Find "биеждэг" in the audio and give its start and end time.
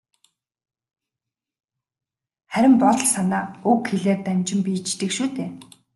4.65-5.11